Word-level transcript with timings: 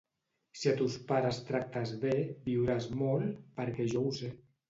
Si 0.59 0.69
a 0.69 0.71
tos 0.79 0.95
pares 1.11 1.41
tractes 1.49 1.91
bé, 2.05 2.15
viuràs 2.47 2.89
molt, 3.05 3.39
perquè 3.61 3.89
jo 3.95 4.05
ho 4.09 4.17
sé. 4.23 4.35